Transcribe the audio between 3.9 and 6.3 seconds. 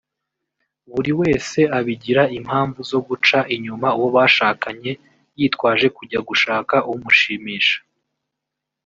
uwo bashakanye yitwaje kujya